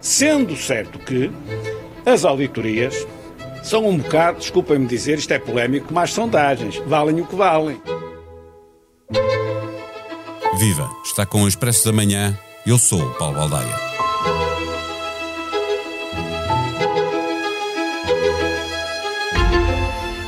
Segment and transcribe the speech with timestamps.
[0.00, 1.30] Sendo certo que
[2.06, 3.06] as auditorias
[3.62, 7.80] são um bocado, desculpem-me dizer, isto é polémico, mas sondagens, valem o que valem.
[10.58, 10.90] Viva!
[11.04, 12.38] Está com o Expresso da Manhã.
[12.66, 13.74] Eu sou o Paulo Baldaia.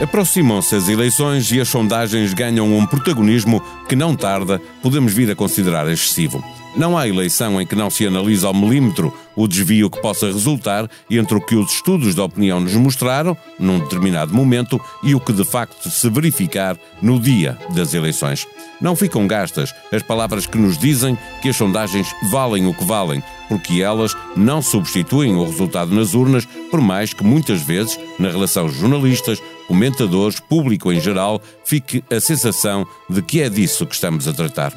[0.00, 5.36] Aproximam-se as eleições e as sondagens ganham um protagonismo que não tarda podemos vir a
[5.36, 6.42] considerar excessivo.
[6.76, 10.88] Não há eleição em que não se analisa ao milímetro o desvio que possa resultar
[11.10, 15.32] entre o que os estudos de opinião nos mostraram, num determinado momento, e o que
[15.32, 18.46] de facto se verificar no dia das eleições.
[18.80, 23.22] Não ficam gastas as palavras que nos dizem que as sondagens valem o que valem,
[23.48, 28.68] porque elas não substituem o resultado nas urnas, por mais que muitas vezes, na relação
[28.68, 34.32] jornalistas, comentadores, público em geral, fique a sensação de que é disso que estamos a
[34.32, 34.72] tratar.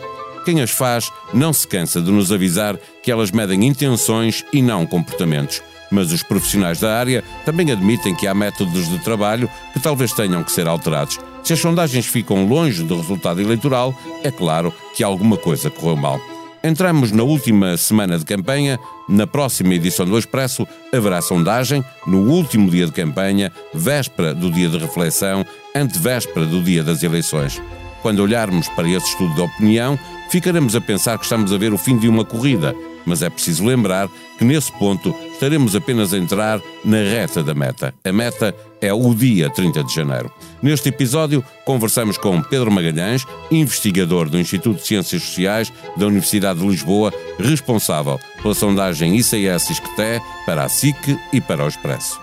[0.46, 4.86] Quem as faz não se cansa de nos avisar que elas medem intenções e não
[4.86, 5.62] comportamentos.
[5.90, 10.44] Mas os profissionais da área também admitem que há métodos de trabalho que talvez tenham
[10.44, 11.20] que ser alterados.
[11.44, 16.20] Se as sondagens ficam longe do resultado eleitoral, é claro que alguma coisa correu mal.
[16.64, 18.80] Entramos na última semana de campanha.
[19.10, 21.84] Na próxima edição do Expresso haverá sondagem.
[22.08, 27.62] No último dia de campanha, véspera do dia de reflexão, antevéspera do dia das eleições.
[28.02, 31.78] Quando olharmos para esse estudo de opinião, ficaremos a pensar que estamos a ver o
[31.78, 36.62] fim de uma corrida, mas é preciso lembrar que nesse ponto estaremos apenas a entrar
[36.84, 37.94] na reta da meta.
[38.04, 40.32] A meta é o dia 30 de janeiro.
[40.62, 46.68] Neste episódio, conversamos com Pedro Magalhães, investigador do Instituto de Ciências Sociais da Universidade de
[46.68, 52.20] Lisboa, responsável pela sondagem ICS Isqueté para a SIC e para o Expresso.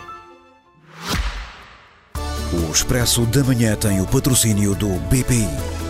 [2.52, 5.89] O Expresso da Manhã tem o patrocínio do BPI.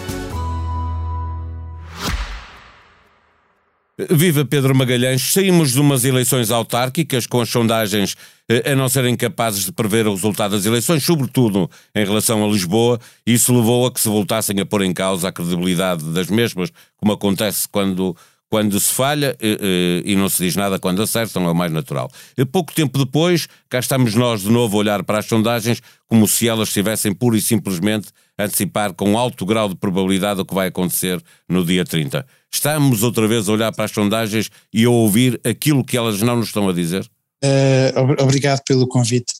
[3.97, 8.15] Viva Pedro Magalhães, saímos de umas eleições autárquicas com as sondagens
[8.49, 12.47] eh, a não serem capazes de prever o resultado das eleições, sobretudo em relação a
[12.47, 16.29] Lisboa, e isso levou a que se voltassem a pôr em causa a credibilidade das
[16.29, 18.15] mesmas, como acontece quando,
[18.51, 21.71] quando se falha eh, eh, e não se diz nada quando acertam, é o mais
[21.71, 22.11] natural.
[22.37, 26.27] E pouco tempo depois, cá estamos nós de novo a olhar para as sondagens como
[26.27, 30.53] se elas estivessem pura e simplesmente a antecipar com alto grau de probabilidade o que
[30.53, 32.25] vai acontecer no dia 30.
[32.53, 36.35] Estamos outra vez a olhar para as sondagens e a ouvir aquilo que elas não
[36.35, 37.09] nos estão a dizer?
[37.41, 39.33] Uh, obrigado pelo convite.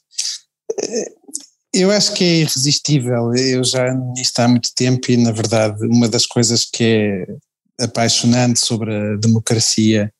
[1.74, 3.36] Eu acho que é irresistível.
[3.36, 7.26] Eu já nisto há muito tempo e, na verdade, uma das coisas que é
[7.80, 10.12] apaixonante sobre a democracia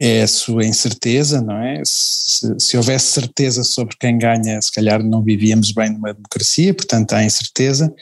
[0.00, 1.80] é a sua incerteza, não é?
[1.84, 7.12] Se, se, houvesse certeza sobre quem ganha, se calhar não vivíamos bem numa democracia, portanto
[7.12, 7.92] há incerteza,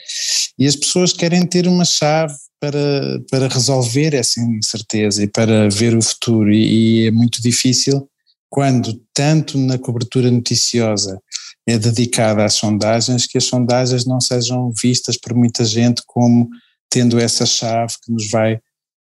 [0.57, 5.95] e as pessoas querem ter uma chave para, para resolver essa incerteza e para ver
[5.95, 8.07] o futuro, e, e é muito difícil
[8.49, 11.21] quando tanto na cobertura noticiosa
[11.67, 16.49] é dedicada às sondagens, que as sondagens não sejam vistas por muita gente como
[16.89, 18.59] tendo essa chave que nos vai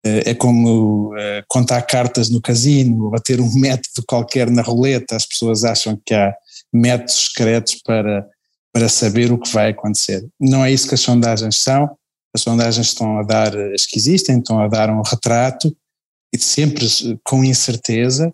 [0.04, 5.16] é como uh, contar cartas no casino, ou ter um método qualquer na roleta.
[5.16, 6.34] As pessoas acham que há
[6.72, 8.28] métodos secretos para,
[8.74, 10.28] para saber o que vai acontecer.
[10.40, 11.98] Não é isso que as sondagens são.
[12.36, 15.76] As sondagens estão a dar, as que existem, estão a dar um retrato,
[16.34, 16.88] e sempre
[17.24, 18.34] com incerteza,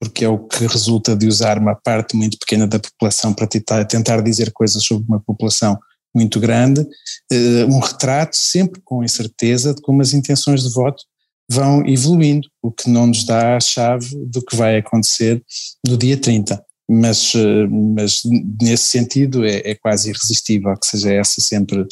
[0.00, 3.84] porque é o que resulta de usar uma parte muito pequena da população para tentar,
[3.86, 5.76] tentar dizer coisas sobre uma população
[6.14, 11.02] muito grande, uh, um retrato sempre com incerteza de como as intenções de voto
[11.50, 15.42] vão evoluindo, o que não nos dá a chave do que vai acontecer
[15.86, 16.62] no dia 30.
[16.88, 18.22] Mas, uh, mas
[18.60, 21.86] nesse sentido é, é quase irresistível que seja essa sempre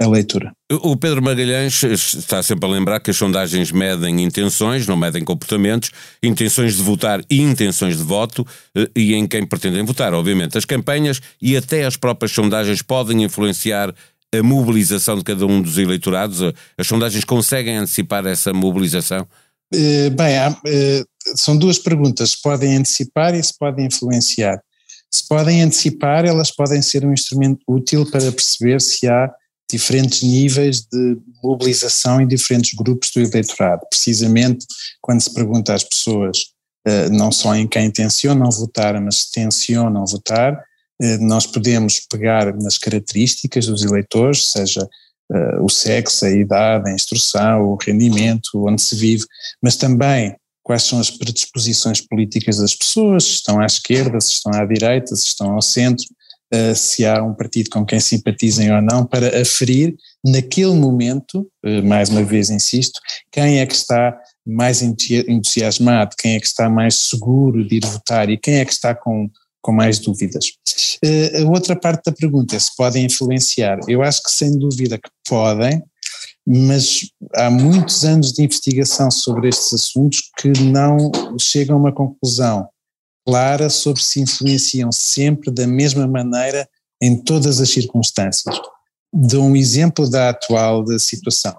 [0.00, 0.52] a leitura.
[0.70, 5.90] O Pedro Magalhães está sempre a lembrar que as sondagens medem intenções, não medem comportamentos,
[6.22, 8.46] intenções de votar e intenções de voto,
[8.76, 10.14] eh, e em quem pretendem votar.
[10.14, 13.94] Obviamente, as campanhas e até as próprias sondagens podem influenciar
[14.32, 16.40] a mobilização de cada um dos eleitorados.
[16.76, 19.26] As sondagens conseguem antecipar essa mobilização?
[19.72, 20.34] Eh, bem,
[20.66, 21.04] eh,
[21.36, 22.30] são duas perguntas.
[22.30, 24.60] Se podem antecipar e se podem influenciar.
[25.10, 29.30] Se podem antecipar, elas podem ser um instrumento útil para perceber se há
[29.74, 33.82] diferentes níveis de mobilização em diferentes grupos do eleitorado.
[33.90, 34.64] Precisamente
[35.00, 36.38] quando se pergunta às pessoas
[36.86, 40.62] eh, não só em quem tencionam votar, mas se tencionam votar,
[41.02, 44.86] eh, nós podemos pegar nas características dos eleitores, seja
[45.32, 49.24] eh, o sexo, a idade, a instrução, o rendimento, onde se vive,
[49.60, 54.52] mas também quais são as predisposições políticas das pessoas, se estão à esquerda, se estão
[54.52, 56.06] à direita, se estão ao centro,
[56.52, 59.94] uh, se há um partido com quem simpatizem ou não, para aferir
[60.24, 63.00] naquele momento, uh, mais uma vez insisto,
[63.30, 68.28] quem é que está mais entusiasmado, quem é que está mais seguro de ir votar
[68.28, 69.30] e quem é que está com,
[69.62, 70.46] com mais dúvidas.
[71.04, 73.78] Uh, a outra parte da pergunta é se podem influenciar.
[73.88, 75.82] Eu acho que sem dúvida que podem,
[76.46, 82.68] mas há muitos anos de investigação sobre estes assuntos que não chegam a uma conclusão
[83.26, 86.68] clara sobre se influenciam sempre da mesma maneira
[87.02, 88.56] em todas as circunstâncias.
[89.12, 91.56] Dou um exemplo da atual situação.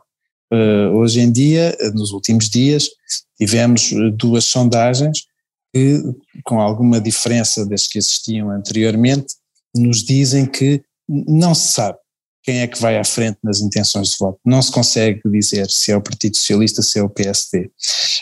[0.51, 2.89] Uh, hoje em dia, nos últimos dias,
[3.37, 5.25] tivemos duas sondagens
[5.73, 6.01] que,
[6.43, 9.35] com alguma diferença das que existiam anteriormente,
[9.75, 11.97] nos dizem que não se sabe
[12.43, 14.39] quem é que vai à frente nas intenções de voto.
[14.45, 17.71] Não se consegue dizer se é o Partido Socialista, se é o PSD.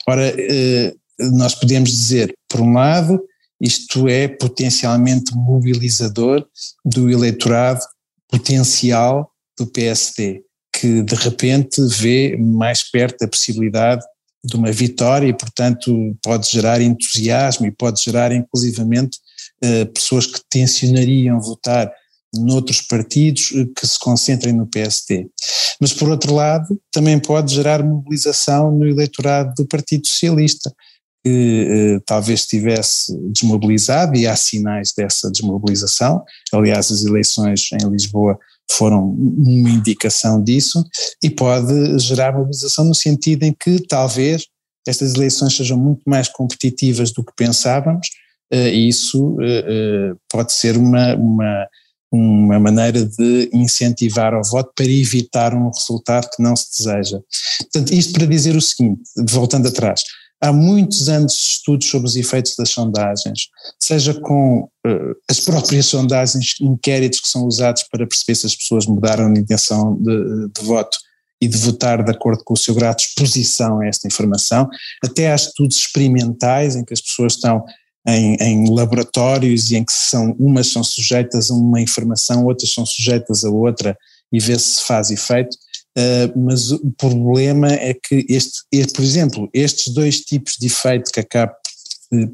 [0.08, 3.22] Ora, uh, nós podemos dizer, por um lado,
[3.64, 6.46] isto é potencialmente mobilizador
[6.84, 7.80] do eleitorado
[8.30, 10.42] potencial do PSD,
[10.76, 14.04] que de repente vê mais perto a possibilidade
[14.44, 19.18] de uma vitória e, portanto, pode gerar entusiasmo e pode gerar, inclusivamente,
[19.64, 21.90] eh, pessoas que tensionariam votar
[22.36, 25.30] noutros partidos eh, que se concentrem no PSD.
[25.80, 30.74] Mas, por outro lado, também pode gerar mobilização no eleitorado do Partido Socialista,
[31.24, 36.24] que eh, talvez estivesse desmobilizado e há sinais dessa desmobilização.
[36.52, 38.38] Aliás, as eleições em Lisboa
[38.72, 40.84] foram uma indicação disso
[41.24, 44.48] e pode gerar mobilização no sentido em que talvez
[44.88, 48.08] estas eleições sejam muito mais competitivas do que pensávamos
[48.52, 51.68] eh, e isso eh, eh, pode ser uma, uma,
[52.12, 57.20] uma maneira de incentivar ao voto para evitar um resultado que não se deseja.
[57.60, 60.04] Portanto, isto para dizer o seguinte, voltando atrás,
[60.44, 63.48] há muitos anos de estudos sobre os efeitos das sondagens,
[63.80, 68.86] seja com uh, as próprias sondagens, inquéritos que são usados para perceber se as pessoas
[68.86, 70.98] mudaram de intenção de, de voto
[71.40, 74.68] e de votar de acordo com o seu grau de exposição a esta informação,
[75.02, 77.64] até há estudos experimentais em que as pessoas estão
[78.06, 82.86] em, em, laboratórios e em que são, umas são sujeitas a uma informação, outras são
[82.86, 83.98] sujeitas a outra
[84.32, 85.56] e vê se faz efeito.
[85.98, 91.12] Uh, mas o problema é que, este, este, por exemplo, estes dois tipos de efeito
[91.12, 91.54] que acabo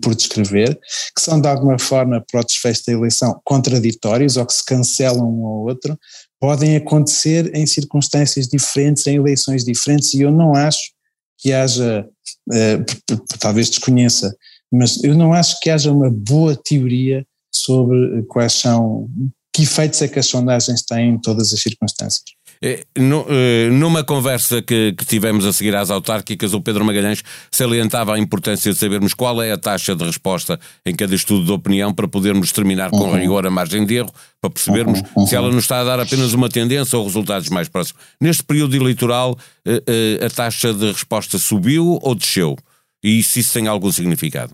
[0.02, 0.78] por descrever,
[1.16, 5.26] que são de alguma forma para o desfecho da eleição contraditórios ou que se cancelam
[5.26, 5.98] um ao outro,
[6.40, 10.92] podem acontecer em circunstâncias diferentes, em eleições diferentes, e eu não acho
[11.38, 12.08] que haja,
[12.50, 14.36] uh, talvez desconheça,
[14.72, 19.10] mas eu não acho que haja uma boa teoria sobre quais são,
[19.54, 22.24] que efeitos é que as sondagens têm em todas as circunstâncias.
[22.62, 28.14] Eh, eh, numa conversa que, que, tivemos a seguir às autárquicas, o Pedro Magalhães salientava
[28.14, 31.94] a importância de sabermos qual é a taxa de resposta em cada estudo de opinião
[31.94, 33.16] para podermos determinar com uhum.
[33.16, 34.12] rigor a margem de erro,
[34.42, 35.08] para percebermos uhum.
[35.16, 35.28] Uhum.
[35.28, 38.02] se ela nos está a dar apenas uma tendência ou resultados mais próximos.
[38.20, 42.58] Neste período eleitoral, eh, a taxa de resposta subiu ou desceu?
[43.02, 44.54] E se isso tem algum significado?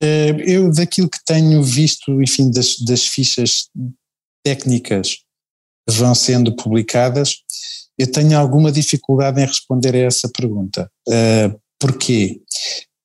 [0.00, 3.68] Eu, daquilo que tenho visto, enfim, das, das fichas
[4.44, 5.22] técnicas
[5.88, 7.36] vão sendo publicadas,
[7.98, 10.90] eu tenho alguma dificuldade em responder a essa pergunta.
[11.08, 12.40] Uh, porquê?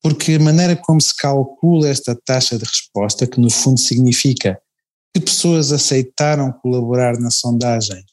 [0.02, 4.60] Porque a maneira como se calcula esta taxa de resposta, que no fundo significa
[5.14, 8.04] que pessoas aceitaram colaborar na sondagem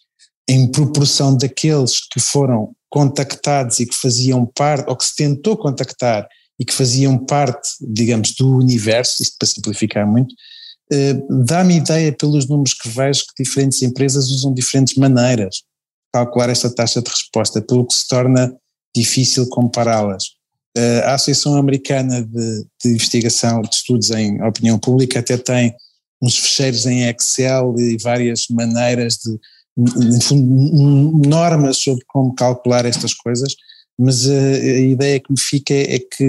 [0.49, 6.27] em proporção daqueles que foram contactados e que faziam parte, ou que se tentou contactar
[6.59, 10.35] e que faziam parte, digamos, do universo, isto para simplificar muito,
[11.45, 15.63] dá-me ideia pelos números que vejo que diferentes empresas usam diferentes maneiras de
[16.13, 18.53] calcular esta taxa de resposta, pelo que se torna
[18.95, 20.41] difícil compará-las.
[20.77, 25.75] Eh, a Associação Americana de, de, Investigação de Estudos em Opinião Pública até tem
[26.23, 29.39] uns fecheiros em Excel e várias maneiras de,
[31.29, 33.55] normas sobre como calcular estas coisas,
[34.01, 36.25] mas a, a, ideia que me fica é, que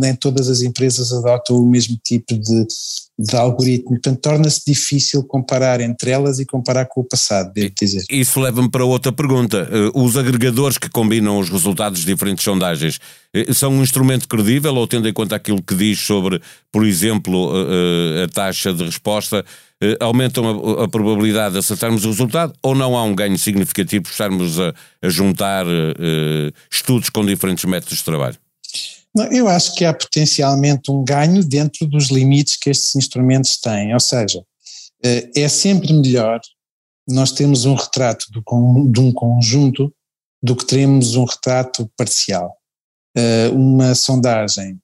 [0.00, 2.66] nem todas as empresas adotam o mesmo tipo de,
[3.16, 8.02] de algoritmo, portanto torna-se difícil comparar entre elas e comparar com o passado, devo dizer.
[8.10, 9.68] Isso leva-me para outra pergunta.
[9.70, 12.98] Eh, os agregadores que combinam os resultados de diferentes sondagens
[13.32, 16.40] eh, são um instrumento credível ou tendo em conta aquilo que diz sobre,
[16.72, 19.44] por exemplo, eh, a taxa de resposta, eh,
[20.00, 24.10] aumentam a, a, probabilidade de acertarmos o resultado ou não há um ganho significativo por
[24.10, 28.36] estarmos a, a juntar uh, estudos com diferentes métodos de trabalho?
[29.30, 34.00] Eu acho que há potencialmente um ganho dentro dos limites que estes instrumentos têm, ou
[34.00, 34.44] seja,
[35.02, 36.40] é sempre melhor
[37.08, 38.42] nós termos um retrato do,
[38.90, 39.92] de um conjunto
[40.42, 42.54] do que teremos um retrato parcial.
[43.52, 44.78] Uma sondagem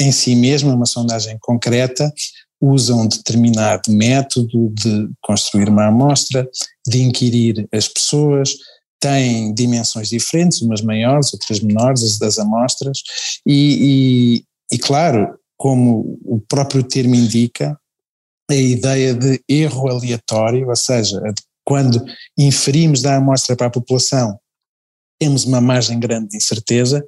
[0.00, 2.12] em si mesma, uma sondagem concreta,
[2.64, 6.48] usa um determinado método de construir uma amostra,
[6.86, 8.54] de inquirir as pessoas,
[8.98, 13.02] tem dimensões diferentes, umas maiores, outras menores, as das amostras,
[13.46, 14.38] e,
[14.70, 17.78] e, e claro, como o próprio termo indica,
[18.50, 21.20] a ideia de erro aleatório, ou seja,
[21.64, 22.02] quando
[22.38, 24.38] inferimos da amostra para a população,
[25.18, 27.04] temos uma margem grande de incerteza,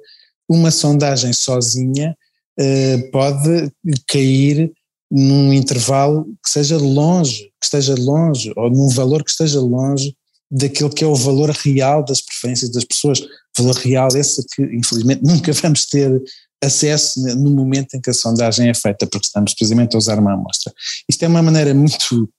[0.49, 2.15] uma sondagem sozinha
[2.59, 3.71] eh, pode
[4.07, 4.71] cair
[5.09, 10.15] num intervalo que seja longe, que esteja longe, ou num valor que esteja longe
[10.49, 13.21] daquilo que é o valor real das preferências das pessoas,
[13.57, 16.21] valor real esse que infelizmente nunca vamos ter
[16.63, 20.33] acesso no momento em que a sondagem é feita, porque estamos precisamente a usar uma
[20.33, 20.73] amostra.
[21.07, 22.29] Isto é uma maneira muito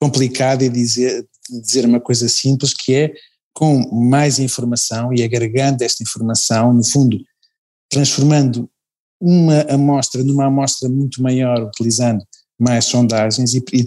[0.00, 3.12] complicada de dizer, de dizer uma coisa simples, que é
[3.52, 7.18] com mais informação e agregando esta informação, no fundo,
[7.88, 8.68] transformando
[9.20, 12.22] uma amostra numa amostra muito maior, utilizando
[12.58, 13.84] mais sondagens e, e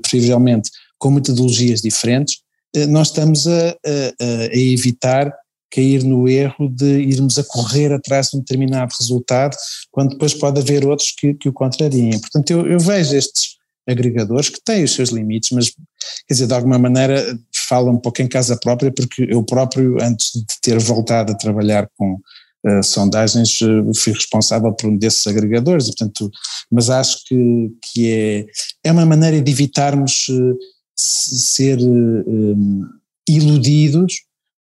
[0.00, 2.38] preferivelmente com metodologias diferentes,
[2.74, 5.32] eh, nós estamos a, a, a, evitar
[5.70, 9.56] cair no erro de irmos a correr atrás de um determinado resultado,
[9.90, 12.18] quando depois pode haver outros que, que o contrariem.
[12.18, 16.54] Portanto, eu, eu, vejo estes agregadores que têm os seus limites, mas, quer dizer, de
[16.54, 21.32] alguma maneira fala um pouco em casa própria, porque eu próprio, antes de ter voltado
[21.32, 22.18] a trabalhar com
[22.66, 26.30] uh, sondagens, uh, fui responsável por um desses agregadores, e, portanto,
[26.70, 28.46] mas acho que, que é,
[28.84, 30.56] é uma maneira de evitarmos uh,
[30.96, 32.84] ser um,
[33.28, 34.14] iludidos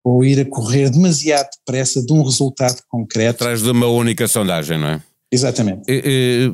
[0.04, 3.42] ou ir a correr demasiado depressa de um resultado concreto.
[3.42, 5.02] Atrás de uma única sondagem, não é?
[5.32, 5.84] Exatamente.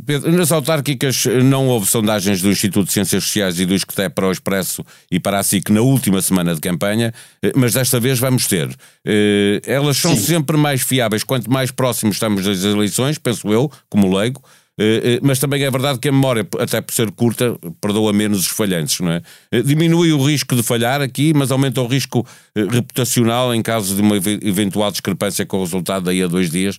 [0.06, 4.28] Pedro, nas autárquicas não houve sondagens do Instituto de Ciências Sociais e do Escoté para
[4.28, 8.18] o Expresso e para a SIC na última semana de campanha, eh, mas desta vez
[8.18, 8.68] vamos ter.
[9.04, 10.22] Eh, elas são Sim.
[10.22, 14.42] sempre mais fiáveis quanto mais próximos estamos das eleições, penso eu, como leigo,
[14.78, 18.48] eh, mas também é verdade que a memória, até por ser curta, perdoa menos os
[18.48, 19.22] falhantes, não é?
[19.64, 24.16] Diminui o risco de falhar aqui, mas aumenta o risco reputacional em caso de uma
[24.16, 26.78] eventual discrepância com o resultado daí a dois dias.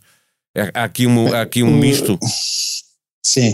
[0.60, 2.20] É, há aqui um, há aqui um misto.
[3.26, 3.54] Sim.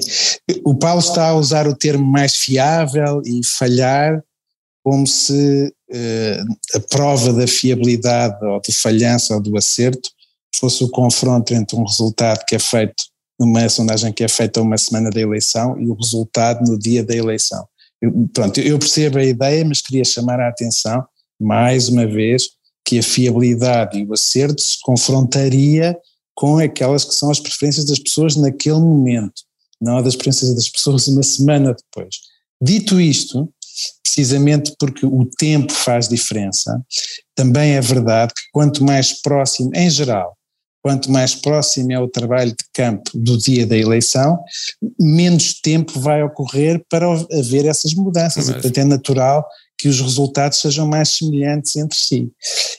[0.63, 4.23] O Paulo está a usar o termo mais fiável e falhar
[4.83, 10.09] como se uh, a prova da fiabilidade ou de falhança ou do acerto
[10.55, 13.03] fosse o confronto entre um resultado que é feito
[13.39, 17.15] numa sondagem que é feita uma semana da eleição e o resultado no dia da
[17.15, 17.67] eleição.
[18.01, 21.03] Eu, pronto, eu percebo a ideia, mas queria chamar a atenção,
[21.39, 22.43] mais uma vez,
[22.85, 25.97] que a fiabilidade e o acerto se confrontaria
[26.35, 29.41] com aquelas que são as preferências das pessoas naquele momento,
[29.81, 32.17] não das preferências das pessoas uma semana depois.
[32.61, 33.49] Dito isto,
[34.03, 36.81] precisamente porque o tempo faz diferença,
[37.33, 40.37] também é verdade que quanto mais próximo, em geral,
[40.85, 44.39] quanto mais próximo é o trabalho de campo do dia da eleição,
[44.99, 48.47] menos tempo vai ocorrer para haver essas mudanças.
[48.47, 49.43] E, portanto, é natural
[49.79, 52.31] que os resultados sejam mais semelhantes entre si.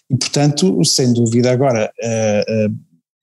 [0.08, 2.74] E, portanto, sem dúvida, agora, uh, uh,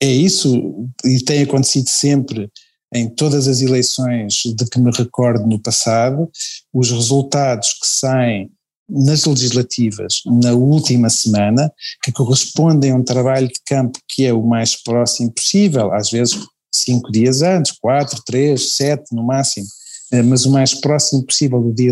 [0.03, 2.50] é isso, e tem acontecido sempre
[2.93, 6.29] em todas as eleições de que me recordo no passado,
[6.74, 8.51] os resultados que saem
[8.89, 11.72] nas legislativas na última semana,
[12.03, 16.38] que correspondem a um trabalho de campo que é o mais próximo possível, às vezes
[16.75, 19.65] cinco dias antes, quatro, três, sete no máximo,
[20.12, 21.91] eh, mas o mais próximo possível do dia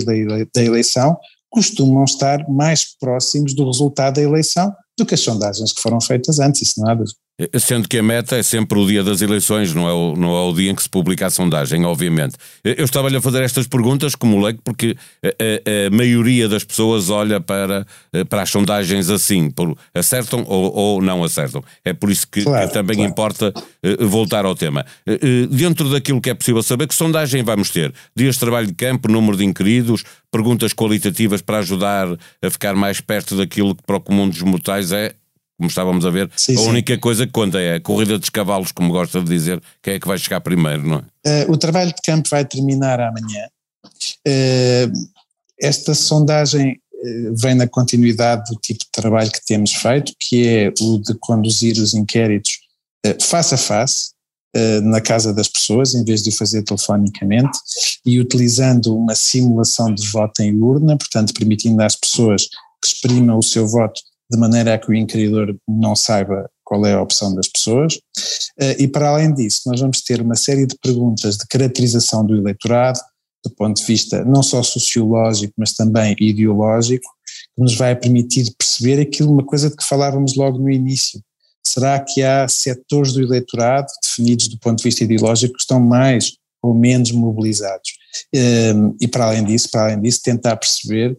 [0.53, 1.17] da eleição,
[1.49, 6.39] costumam estar mais próximos do resultado da eleição do que as sondagens que foram feitas
[6.39, 7.15] antes, isso não há dúvida.
[7.59, 10.41] Sendo que a meta é sempre o dia das eleições, não é o, não é
[10.41, 12.35] o dia em que se publica a sondagem, obviamente.
[12.63, 17.41] Eu estava-lhe a fazer estas perguntas como leigo porque a, a, maioria das pessoas olha
[17.41, 17.85] para,
[18.29, 21.63] para as sondagens assim, por, acertam ou, ou não acertam.
[21.83, 23.11] É por isso que, claro, que também claro.
[23.11, 24.85] importa eh, voltar ao tema.
[25.05, 27.93] Eh, eh, dentro daquilo que é possível saber, que sondagem vamos ter?
[28.15, 32.07] Dias de trabalho de campo, número de inquiridos, perguntas qualitativas para ajudar
[32.41, 35.13] a ficar mais perto daquilo que para o comum dos mortais é
[35.61, 36.69] como estávamos a ver, sim, a sim.
[36.69, 39.99] única coisa que conta é a corrida dos cavalos, como gosta de dizer, quem é
[39.99, 41.43] que vai chegar primeiro, não é?
[41.45, 43.45] Uh, o trabalho de campo vai terminar amanhã.
[44.27, 44.91] Uh,
[45.61, 50.73] esta sondagem uh, vem na continuidade do tipo de trabalho que temos feito, que é
[50.81, 52.59] o de conduzir os inquéritos
[53.19, 54.11] face a face,
[54.83, 57.57] na casa das pessoas, em vez de o fazer telefonicamente,
[58.05, 62.47] e utilizando uma simulação de voto em urna, portanto, permitindo às pessoas
[62.79, 63.99] que exprimam o seu voto
[64.31, 67.99] de maneira a que o inquiridor não saiba qual é a opção das pessoas.
[68.59, 72.35] Eh, e para além disso, nós vamos ter uma série de perguntas de caracterização do
[72.35, 72.99] eleitorado,
[73.43, 77.09] do ponto de vista não só sociológico, mas também ideológico,
[77.55, 81.19] que nos vai permitir perceber aquilo, uma coisa de que falávamos logo no início,
[81.65, 86.33] Será que há setores do eleitorado definidos do ponto de vista ideológico que estão mais
[86.61, 87.91] ou menos mobilizados?
[88.33, 91.15] Ehm, e para além disso, para além disso, tentar perceber eh,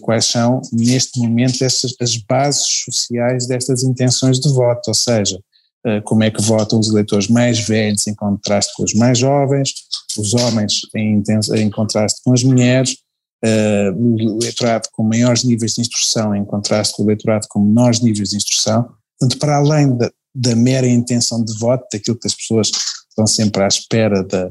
[0.00, 5.38] quais são, neste momento, essas, as bases sociais destas intenções de voto, ou seja,
[5.86, 9.74] eh, como é que votam os eleitores mais velhos em contraste com os mais jovens,
[10.16, 11.22] os homens em,
[11.56, 12.96] em contraste com as mulheres,
[13.44, 18.00] uh, o eleitorado com maiores níveis de instrução em contraste com o eleitorado com menores
[18.00, 18.88] níveis de instrução.
[19.18, 22.70] Portanto, para além da, da mera intenção de voto, daquilo que as pessoas
[23.10, 24.48] estão sempre à espera da,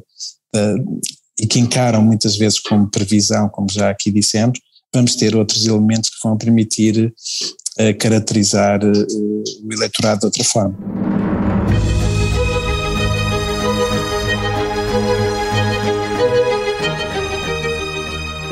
[0.53, 0.75] da,
[1.39, 4.59] e que encaram muitas vezes como previsão, como já aqui dissemos,
[4.93, 10.77] vamos ter outros elementos que vão permitir uh, caracterizar uh, o eleitorado de outra forma.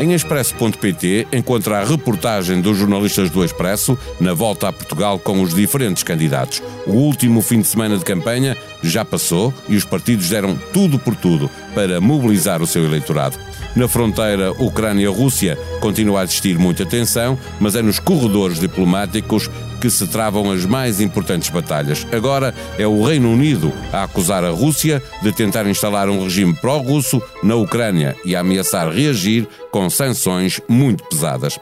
[0.01, 5.53] Em expresso.pt encontra a reportagem dos jornalistas do Expresso na volta a Portugal com os
[5.53, 6.59] diferentes candidatos.
[6.87, 11.15] O último fim de semana de campanha já passou e os partidos deram tudo por
[11.15, 13.37] tudo para mobilizar o seu eleitorado.
[13.75, 19.49] Na fronteira Ucrânia-Rússia continua a existir muita tensão, mas é nos corredores diplomáticos
[19.81, 22.05] que se travam as mais importantes batalhas.
[22.11, 27.21] Agora é o Reino Unido a acusar a Rússia de tentar instalar um regime pró-russo
[27.41, 31.57] na Ucrânia e a ameaçar reagir com sanções muito pesadas.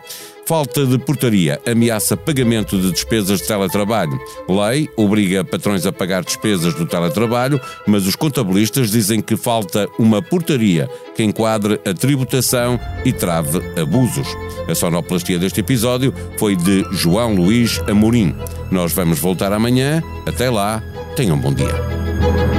[0.50, 4.20] Falta de portaria ameaça pagamento de despesas de teletrabalho.
[4.50, 10.24] Lei obriga patrões a pagar despesas do teletrabalho, mas os contabilistas dizem que falta uma
[10.24, 14.28] portaria que enquadre a tributação e trave abusos.
[14.68, 18.36] A sonoplastia deste episódio foi de João Luís Amorim.
[18.72, 20.02] Nós vamos voltar amanhã.
[20.26, 20.82] Até lá,
[21.16, 22.59] tenham um bom dia.